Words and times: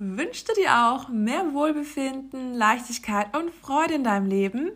Wünschst 0.00 0.48
du 0.48 0.54
dir 0.54 0.88
auch 0.88 1.08
mehr 1.08 1.54
Wohlbefinden, 1.54 2.52
Leichtigkeit 2.52 3.36
und 3.36 3.54
Freude 3.54 3.94
in 3.94 4.02
deinem 4.02 4.26
Leben? 4.26 4.72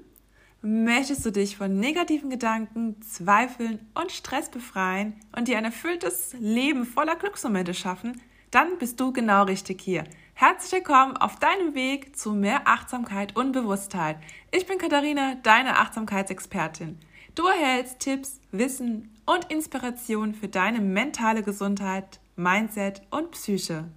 Möchtest 0.62 1.26
du 1.26 1.32
dich 1.32 1.56
von 1.56 1.80
negativen 1.80 2.30
Gedanken, 2.30 3.02
Zweifeln 3.02 3.80
und 3.94 4.12
Stress 4.12 4.48
befreien 4.48 5.14
und 5.36 5.48
dir 5.48 5.58
ein 5.58 5.64
erfülltes 5.64 6.36
Leben 6.38 6.86
voller 6.86 7.16
Glücksmomente 7.16 7.74
schaffen? 7.74 8.20
Dann 8.52 8.78
bist 8.78 9.00
du 9.00 9.12
genau 9.12 9.42
richtig 9.42 9.80
hier. 9.80 10.04
Herzlich 10.34 10.70
willkommen 10.70 11.16
auf 11.16 11.34
deinem 11.40 11.74
Weg 11.74 12.16
zu 12.16 12.32
mehr 12.32 12.68
Achtsamkeit 12.68 13.34
und 13.34 13.50
Bewusstheit. 13.50 14.18
Ich 14.52 14.66
bin 14.66 14.78
Katharina, 14.78 15.34
deine 15.42 15.78
Achtsamkeitsexpertin. 15.78 16.96
Du 17.34 17.44
erhältst 17.44 17.98
Tipps, 17.98 18.40
Wissen 18.52 19.12
und 19.26 19.50
Inspiration 19.50 20.32
für 20.32 20.48
deine 20.48 20.80
mentale 20.80 21.42
Gesundheit, 21.42 22.20
Mindset 22.36 23.02
und 23.10 23.32
Psyche. 23.32 23.88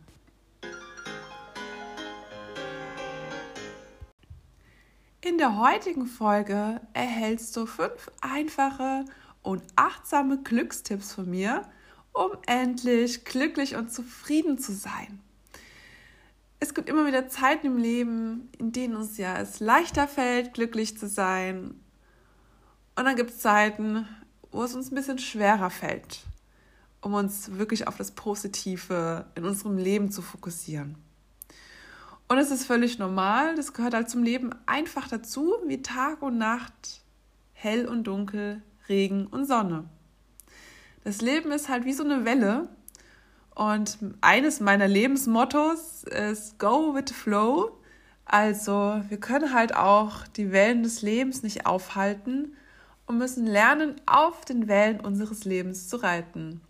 In 5.32 5.38
der 5.38 5.58
heutigen 5.58 6.08
Folge 6.08 6.82
erhältst 6.92 7.56
du 7.56 7.66
fünf 7.66 8.12
einfache 8.20 9.06
und 9.42 9.64
achtsame 9.78 10.44
Glückstipps 10.44 11.14
von 11.14 11.30
mir, 11.30 11.62
um 12.12 12.32
endlich 12.48 13.24
glücklich 13.24 13.78
und 13.78 13.94
zufrieden 13.94 14.58
zu 14.58 14.74
sein. 14.74 15.22
Es 16.60 16.74
gibt 16.74 16.90
immer 16.90 17.08
wieder 17.08 17.30
Zeiten 17.30 17.68
im 17.68 17.78
Leben, 17.78 18.50
in 18.58 18.74
denen 18.74 18.98
uns 18.98 19.18
ja 19.18 19.40
es 19.40 19.62
leichter 19.62 20.06
fällt, 20.06 20.54
glücklich 20.54 20.98
zu 20.98 21.08
sein. 21.08 21.80
Und 22.98 23.06
dann 23.06 23.16
gibt 23.16 23.30
es 23.30 23.40
Zeiten, 23.40 24.06
wo 24.52 24.64
es 24.64 24.76
uns 24.76 24.92
ein 24.92 24.96
bisschen 24.96 25.18
schwerer 25.18 25.70
fällt, 25.70 26.26
um 27.00 27.14
uns 27.14 27.54
wirklich 27.54 27.88
auf 27.88 27.96
das 27.96 28.12
Positive 28.12 29.28
in 29.36 29.46
unserem 29.46 29.78
Leben 29.78 30.12
zu 30.12 30.22
fokussieren. 30.22 30.98
Und 32.32 32.38
es 32.38 32.50
ist 32.50 32.64
völlig 32.64 32.98
normal, 32.98 33.56
das 33.56 33.74
gehört 33.74 33.94
halt 33.94 34.10
zum 34.10 34.24
Leben 34.24 34.52
einfach 34.66 35.10
dazu, 35.10 35.54
wie 35.68 35.82
Tag 35.82 36.22
und 36.22 36.38
Nacht, 36.38 37.02
hell 37.52 37.86
und 37.86 38.06
dunkel, 38.06 38.62
Regen 38.88 39.28
und 39.28 39.44
Sonne. 39.44 39.84
Das 41.04 41.20
Leben 41.20 41.52
ist 41.52 41.68
halt 41.68 41.84
wie 41.84 41.92
so 41.92 42.06
eine 42.06 42.24
Welle. 42.24 42.70
Und 43.54 43.98
eines 44.22 44.62
meiner 44.62 44.88
Lebensmottos 44.88 46.06
ist 46.06 46.58
Go 46.58 46.96
with 46.96 47.04
the 47.10 47.14
Flow. 47.14 47.78
Also 48.24 49.02
wir 49.10 49.20
können 49.20 49.54
halt 49.54 49.76
auch 49.76 50.26
die 50.26 50.54
Wellen 50.54 50.84
des 50.84 51.02
Lebens 51.02 51.44
nicht 51.44 51.66
aufhalten 51.66 52.56
und 53.08 53.18
müssen 53.18 53.46
lernen, 53.46 54.00
auf 54.06 54.46
den 54.46 54.70
Wellen 54.70 55.02
unseres 55.02 55.44
Lebens 55.44 55.90
zu 55.90 55.98
reiten. 55.98 56.62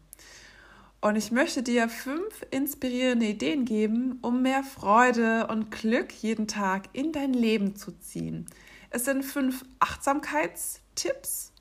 Und 1.02 1.16
ich 1.16 1.32
möchte 1.32 1.64
dir 1.64 1.90
fünf 1.90 2.46
inspirierende 2.52 3.26
Ideen 3.26 3.66
geben, 3.66 4.20
um 4.22 4.44
mehr 4.44 4.64
Freude 4.64 5.48
und 5.48 5.72
Glück 5.72 6.12
jeden 6.14 6.48
Tag 6.48 6.90
in 6.94 7.12
dein 7.12 7.34
Leben 7.34 7.76
zu 7.76 7.92
ziehen. 7.92 8.46
Es 8.92 9.06
sind 9.06 9.24
fünf 9.24 9.66
Achtsamkeitstipps, 9.80 11.54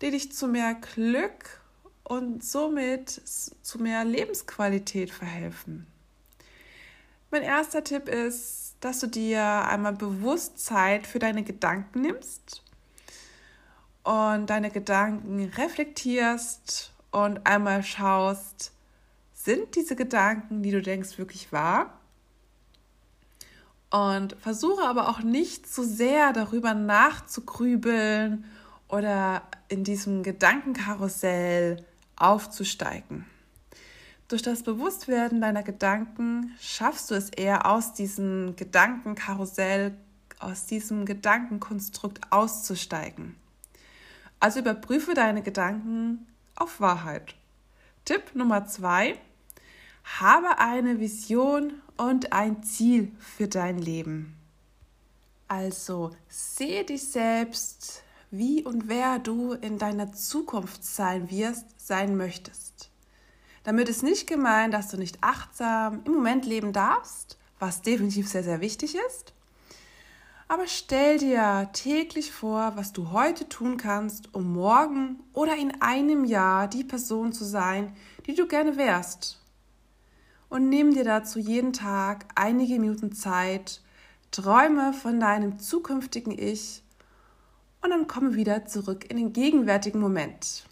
die 0.00 0.12
dich 0.12 0.30
zu 0.32 0.46
mehr 0.46 0.74
Glück 0.74 1.60
und 2.04 2.44
somit 2.44 3.08
zu 3.08 3.78
mehr 3.78 4.04
Lebensqualität 4.04 5.10
verhelfen. 5.10 5.88
Mein 7.32 7.42
erster 7.42 7.82
Tipp 7.82 8.08
ist, 8.08 8.76
dass 8.80 9.00
du 9.00 9.08
dir 9.08 9.42
einmal 9.42 9.94
bewusst 9.94 10.64
Zeit 10.64 11.04
für 11.06 11.18
deine 11.18 11.42
Gedanken 11.42 12.02
nimmst 12.02 12.62
und 14.04 14.46
deine 14.46 14.70
Gedanken 14.70 15.44
reflektierst 15.56 16.92
und 17.10 17.46
einmal 17.46 17.82
schaust, 17.82 18.72
sind 19.32 19.76
diese 19.76 19.96
Gedanken, 19.96 20.62
die 20.62 20.70
du 20.70 20.82
denkst, 20.82 21.18
wirklich 21.18 21.52
wahr? 21.52 21.98
Und 23.90 24.36
versuche 24.40 24.82
aber 24.82 25.08
auch 25.08 25.20
nicht 25.20 25.66
zu 25.66 25.82
sehr 25.82 26.32
darüber 26.32 26.74
nachzugrübeln 26.74 28.44
oder 28.88 29.42
in 29.68 29.84
diesem 29.84 30.22
Gedankenkarussell 30.22 31.84
aufzusteigen. 32.16 33.24
Durch 34.28 34.42
das 34.42 34.62
Bewusstwerden 34.62 35.40
deiner 35.40 35.62
Gedanken 35.62 36.54
schaffst 36.60 37.10
du 37.10 37.14
es 37.14 37.30
eher 37.30 37.64
aus 37.64 37.94
diesem 37.94 38.56
Gedankenkarussell, 38.56 39.96
aus 40.38 40.66
diesem 40.66 41.06
Gedankenkonstrukt 41.06 42.30
auszusteigen. 42.30 43.36
Also 44.38 44.60
überprüfe 44.60 45.14
deine 45.14 45.42
Gedanken 45.42 46.26
auf 46.60 46.80
Wahrheit. 46.80 47.34
Tipp 48.04 48.34
Nummer 48.34 48.66
zwei. 48.66 49.18
Habe 50.20 50.58
eine 50.58 51.00
Vision 51.00 51.74
und 51.96 52.32
ein 52.32 52.62
Ziel 52.62 53.12
für 53.18 53.48
dein 53.48 53.78
Leben. 53.78 54.34
Also 55.48 56.10
sehe 56.28 56.84
dich 56.84 57.08
selbst, 57.08 58.02
wie 58.30 58.64
und 58.64 58.88
wer 58.88 59.18
du 59.18 59.52
in 59.52 59.78
deiner 59.78 60.12
Zukunft 60.12 60.84
sein 60.84 61.30
wirst, 61.30 61.64
sein 61.76 62.16
möchtest. 62.16 62.90
Damit 63.64 63.88
ist 63.88 64.02
nicht 64.02 64.26
gemeint, 64.26 64.72
dass 64.72 64.88
du 64.88 64.96
nicht 64.96 65.18
achtsam 65.20 66.02
im 66.04 66.12
Moment 66.12 66.46
leben 66.46 66.72
darfst, 66.72 67.38
was 67.58 67.82
definitiv 67.82 68.28
sehr, 68.28 68.44
sehr 68.44 68.60
wichtig 68.60 68.96
ist. 69.08 69.32
Aber 70.50 70.66
stell 70.66 71.18
dir 71.18 71.68
täglich 71.74 72.32
vor, 72.32 72.72
was 72.74 72.94
du 72.94 73.10
heute 73.10 73.50
tun 73.50 73.76
kannst, 73.76 74.34
um 74.34 74.54
morgen 74.54 75.20
oder 75.34 75.54
in 75.54 75.82
einem 75.82 76.24
Jahr 76.24 76.68
die 76.68 76.84
Person 76.84 77.34
zu 77.34 77.44
sein, 77.44 77.94
die 78.26 78.34
du 78.34 78.48
gerne 78.48 78.78
wärst. 78.78 79.44
Und 80.48 80.70
nimm 80.70 80.94
dir 80.94 81.04
dazu 81.04 81.38
jeden 81.38 81.74
Tag 81.74 82.24
einige 82.34 82.78
Minuten 82.78 83.12
Zeit, 83.12 83.82
träume 84.30 84.94
von 84.94 85.20
deinem 85.20 85.58
zukünftigen 85.58 86.38
Ich 86.38 86.82
und 87.82 87.90
dann 87.90 88.06
komme 88.06 88.34
wieder 88.34 88.64
zurück 88.64 89.10
in 89.10 89.18
den 89.18 89.34
gegenwärtigen 89.34 90.00
Moment. 90.00 90.64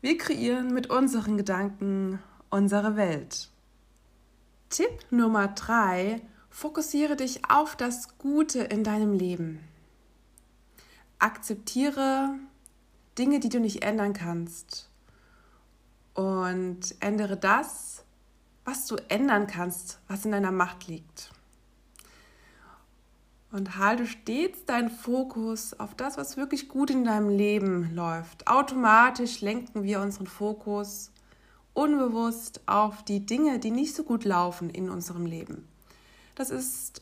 Wir 0.00 0.18
kreieren 0.18 0.74
mit 0.74 0.90
unseren 0.90 1.36
Gedanken 1.36 2.18
unsere 2.50 2.96
Welt. 2.96 3.48
Tipp 4.70 5.06
Nummer 5.10 5.46
drei 5.48 6.20
Fokussiere 6.54 7.16
dich 7.16 7.50
auf 7.50 7.74
das 7.74 8.16
Gute 8.16 8.60
in 8.60 8.84
deinem 8.84 9.12
Leben. 9.12 9.58
Akzeptiere 11.18 12.36
Dinge, 13.18 13.40
die 13.40 13.48
du 13.48 13.58
nicht 13.58 13.82
ändern 13.82 14.12
kannst. 14.12 14.88
Und 16.14 16.94
ändere 17.00 17.36
das, 17.36 18.04
was 18.64 18.86
du 18.86 18.94
ändern 19.08 19.48
kannst, 19.48 19.98
was 20.06 20.24
in 20.24 20.30
deiner 20.30 20.52
Macht 20.52 20.86
liegt. 20.86 21.32
Und 23.50 23.76
halte 23.76 24.06
stets 24.06 24.64
deinen 24.64 24.90
Fokus 24.90 25.78
auf 25.80 25.96
das, 25.96 26.16
was 26.16 26.36
wirklich 26.36 26.68
gut 26.68 26.88
in 26.88 27.02
deinem 27.02 27.30
Leben 27.30 27.92
läuft. 27.96 28.46
Automatisch 28.46 29.40
lenken 29.40 29.82
wir 29.82 30.00
unseren 30.00 30.28
Fokus 30.28 31.10
unbewusst 31.72 32.60
auf 32.66 33.04
die 33.04 33.26
Dinge, 33.26 33.58
die 33.58 33.72
nicht 33.72 33.96
so 33.96 34.04
gut 34.04 34.24
laufen 34.24 34.70
in 34.70 34.88
unserem 34.88 35.26
Leben. 35.26 35.66
Das 36.34 36.50
ist 36.50 37.00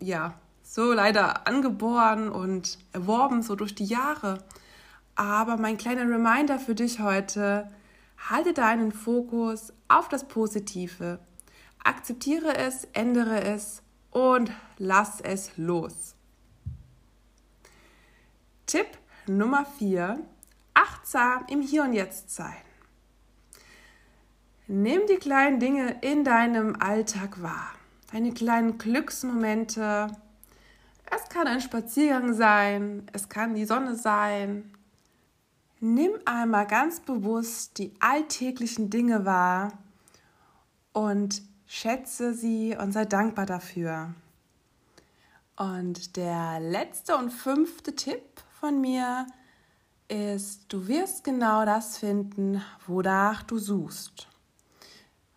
ja 0.00 0.34
so 0.62 0.92
leider 0.92 1.46
angeboren 1.46 2.28
und 2.28 2.78
erworben, 2.92 3.42
so 3.42 3.54
durch 3.54 3.74
die 3.74 3.84
Jahre. 3.84 4.38
Aber 5.14 5.56
mein 5.56 5.76
kleiner 5.76 6.02
Reminder 6.02 6.58
für 6.58 6.74
dich 6.74 6.98
heute, 7.00 7.70
halte 8.30 8.52
deinen 8.52 8.90
Fokus 8.90 9.72
auf 9.88 10.08
das 10.08 10.26
Positive. 10.26 11.20
Akzeptiere 11.84 12.56
es, 12.56 12.88
ändere 12.92 13.42
es 13.42 13.82
und 14.10 14.50
lass 14.78 15.20
es 15.20 15.56
los. 15.56 16.14
Tipp 18.66 18.86
Nummer 19.26 19.64
4. 19.78 20.18
Achtsam 20.74 21.44
im 21.48 21.60
Hier 21.60 21.84
und 21.84 21.92
Jetzt 21.92 22.30
sein. 22.30 22.56
Nimm 24.66 25.02
die 25.08 25.16
kleinen 25.16 25.60
Dinge 25.60 25.98
in 26.00 26.24
deinem 26.24 26.76
Alltag 26.80 27.42
wahr 27.42 27.72
deine 28.12 28.32
kleinen 28.32 28.78
Glücksmomente. 28.78 30.08
Es 31.10 31.28
kann 31.28 31.46
ein 31.46 31.60
Spaziergang 31.60 32.34
sein, 32.34 33.06
es 33.12 33.28
kann 33.28 33.54
die 33.54 33.64
Sonne 33.64 33.96
sein. 33.96 34.70
Nimm 35.80 36.12
einmal 36.24 36.66
ganz 36.66 37.00
bewusst 37.00 37.78
die 37.78 37.92
alltäglichen 38.00 38.90
Dinge 38.90 39.24
wahr 39.24 39.72
und 40.92 41.42
schätze 41.66 42.34
sie 42.34 42.76
und 42.76 42.92
sei 42.92 43.04
dankbar 43.04 43.46
dafür. 43.46 44.14
Und 45.56 46.16
der 46.16 46.60
letzte 46.60 47.16
und 47.16 47.30
fünfte 47.30 47.94
Tipp 47.96 48.22
von 48.60 48.80
mir 48.80 49.26
ist, 50.08 50.72
du 50.72 50.86
wirst 50.86 51.24
genau 51.24 51.64
das 51.64 51.98
finden, 51.98 52.62
wonach 52.86 53.42
du 53.42 53.58
suchst. 53.58 54.28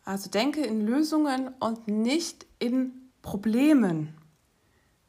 Also 0.05 0.29
denke 0.29 0.61
in 0.61 0.85
Lösungen 0.85 1.49
und 1.59 1.87
nicht 1.87 2.45
in 2.59 3.11
Problemen. 3.23 4.15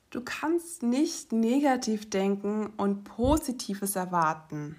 Du 0.09 0.23
kannst 0.25 0.83
nicht 0.83 1.33
negativ 1.33 2.09
denken 2.09 2.73
und 2.79 3.05
Positives 3.05 3.95
erwarten. 3.95 4.77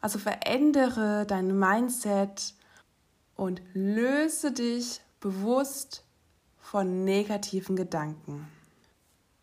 Also 0.00 0.18
verändere 0.18 1.24
dein 1.26 1.56
Mindset 1.56 2.54
und 3.36 3.62
löse 3.72 4.50
dich 4.50 5.00
bewusst 5.20 6.04
von 6.58 7.04
negativen 7.04 7.76
Gedanken. 7.76 8.48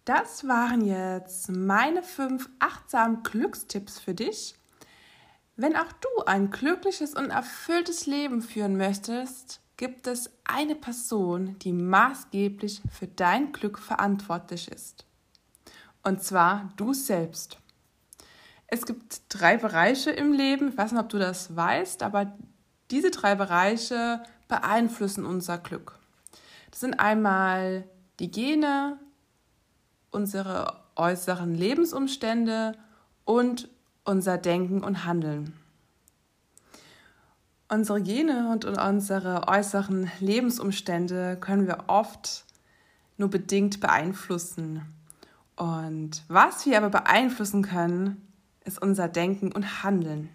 Das 0.03 0.47
waren 0.47 0.83
jetzt 0.83 1.49
meine 1.49 2.03
fünf 2.03 2.49
achtsamen 2.59 3.23
Glückstipps 3.23 3.99
für 3.99 4.13
dich. 4.13 4.55
Wenn 5.55 5.77
auch 5.77 5.91
du 5.93 6.09
ein 6.25 6.51
glückliches 6.51 7.13
und 7.13 7.29
erfülltes 7.29 8.07
Leben 8.07 8.41
führen 8.41 8.75
möchtest, 8.77 9.60
gibt 9.81 10.05
es 10.05 10.29
eine 10.43 10.75
Person, 10.75 11.57
die 11.57 11.73
maßgeblich 11.73 12.83
für 12.91 13.07
dein 13.07 13.51
Glück 13.51 13.79
verantwortlich 13.79 14.67
ist. 14.71 15.07
Und 16.03 16.21
zwar 16.21 16.71
du 16.75 16.93
selbst. 16.93 17.57
Es 18.67 18.85
gibt 18.85 19.23
drei 19.29 19.57
Bereiche 19.57 20.11
im 20.11 20.33
Leben, 20.33 20.69
ich 20.69 20.77
weiß 20.77 20.91
nicht, 20.91 21.01
ob 21.01 21.09
du 21.09 21.17
das 21.17 21.55
weißt, 21.55 22.03
aber 22.03 22.31
diese 22.91 23.09
drei 23.09 23.33
Bereiche 23.33 24.21
beeinflussen 24.47 25.25
unser 25.25 25.57
Glück. 25.57 25.97
Das 26.69 26.81
sind 26.81 26.99
einmal 26.99 27.89
die 28.19 28.29
Gene, 28.29 28.99
unsere 30.11 30.79
äußeren 30.95 31.55
Lebensumstände 31.55 32.77
und 33.25 33.67
unser 34.03 34.37
Denken 34.37 34.83
und 34.83 35.05
Handeln. 35.05 35.59
Unsere 37.73 38.01
Gene 38.01 38.49
und 38.51 38.65
unsere 38.65 39.47
äußeren 39.47 40.11
Lebensumstände 40.19 41.37
können 41.39 41.67
wir 41.67 41.85
oft 41.87 42.43
nur 43.15 43.29
bedingt 43.29 43.79
beeinflussen. 43.79 44.93
Und 45.55 46.21
was 46.27 46.65
wir 46.65 46.75
aber 46.75 46.89
beeinflussen 46.89 47.61
können, 47.61 48.27
ist 48.65 48.81
unser 48.81 49.07
Denken 49.07 49.53
und 49.53 49.83
Handeln. 49.83 50.27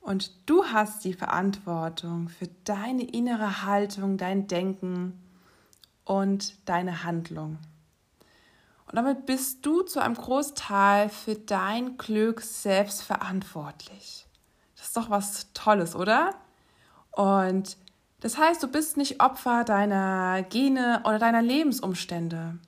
Und 0.00 0.30
du 0.46 0.66
hast 0.66 1.04
die 1.04 1.14
Verantwortung 1.14 2.28
für 2.28 2.46
deine 2.62 3.02
innere 3.02 3.64
Haltung, 3.64 4.16
dein 4.18 4.46
Denken 4.46 5.20
und 6.04 6.54
deine 6.68 7.02
Handlung. 7.02 7.58
Und 8.86 8.94
damit 8.94 9.26
bist 9.26 9.66
du 9.66 9.82
zu 9.82 9.98
einem 9.98 10.14
Großteil 10.14 11.08
für 11.08 11.34
dein 11.34 11.98
Glück 11.98 12.40
selbst 12.40 13.02
verantwortlich. 13.02 14.28
Das 14.84 14.90
ist 14.90 14.96
doch 14.98 15.08
was 15.08 15.50
Tolles, 15.54 15.96
oder? 15.96 16.34
Und 17.10 17.78
das 18.20 18.36
heißt, 18.36 18.62
du 18.62 18.68
bist 18.68 18.98
nicht 18.98 19.22
Opfer 19.22 19.64
deiner 19.64 20.42
Gene 20.42 21.00
oder 21.04 21.18
deiner 21.18 21.40
Lebensumstände. 21.40 22.58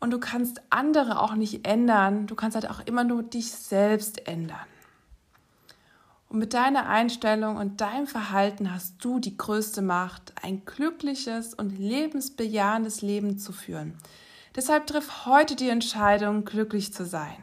Und 0.00 0.10
du 0.10 0.18
kannst 0.18 0.60
andere 0.68 1.20
auch 1.20 1.36
nicht 1.36 1.64
ändern. 1.64 2.26
Du 2.26 2.34
kannst 2.34 2.56
halt 2.56 2.68
auch 2.68 2.80
immer 2.80 3.04
nur 3.04 3.22
dich 3.22 3.52
selbst 3.52 4.26
ändern. 4.26 4.66
Und 6.28 6.40
mit 6.40 6.54
deiner 6.54 6.88
Einstellung 6.88 7.56
und 7.56 7.80
deinem 7.80 8.08
Verhalten 8.08 8.74
hast 8.74 8.96
du 8.98 9.20
die 9.20 9.36
größte 9.36 9.80
Macht, 9.80 10.32
ein 10.42 10.64
glückliches 10.64 11.54
und 11.54 11.78
lebensbejahendes 11.78 13.00
Leben 13.00 13.38
zu 13.38 13.52
führen. 13.52 13.96
Deshalb 14.56 14.88
triff 14.88 15.24
heute 15.24 15.54
die 15.54 15.68
Entscheidung, 15.68 16.44
glücklich 16.44 16.92
zu 16.92 17.06
sein. 17.06 17.36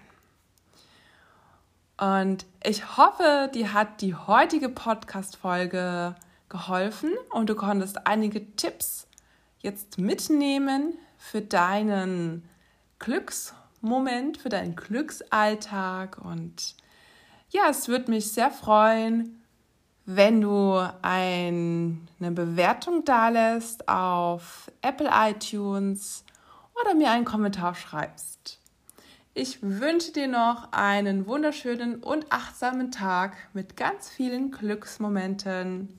Und 1.99 2.45
ich 2.63 2.97
hoffe, 2.97 3.49
dir 3.53 3.73
hat 3.73 3.99
die 3.99 4.15
heutige 4.15 4.69
Podcast-Folge 4.69 6.15
geholfen 6.47 7.11
und 7.31 7.49
du 7.49 7.55
konntest 7.55 8.07
einige 8.07 8.55
Tipps 8.55 9.07
jetzt 9.59 9.97
mitnehmen 9.97 10.97
für 11.17 11.41
deinen 11.41 12.47
Glücksmoment, 12.99 14.37
für 14.37 14.47
deinen 14.47 14.77
Glücksalltag. 14.77 16.19
Und 16.23 16.75
ja, 17.49 17.63
es 17.69 17.89
würde 17.89 18.11
mich 18.11 18.31
sehr 18.31 18.49
freuen, 18.49 19.43
wenn 20.05 20.39
du 20.39 20.77
ein, 21.01 22.07
eine 22.19 22.31
Bewertung 22.31 23.03
dalässt 23.03 23.89
auf 23.89 24.71
Apple 24.81 25.09
iTunes 25.11 26.23
oder 26.79 26.95
mir 26.95 27.11
einen 27.11 27.25
Kommentar 27.25 27.75
schreibst. 27.75 28.59
Ich 29.41 29.59
wünsche 29.61 30.11
dir 30.11 30.27
noch 30.27 30.73
einen 30.73 31.25
wunderschönen 31.25 32.03
und 32.03 32.29
achtsamen 32.29 32.91
Tag 32.91 33.37
mit 33.53 33.77
ganz 33.77 34.09
vielen 34.09 34.51
Glücksmomenten. 34.51 35.98